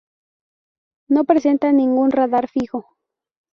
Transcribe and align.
No 1.09 1.25
presenta 1.25 1.71
ningún 1.71 2.09
radar 2.09 2.47
fijo. 2.49 2.97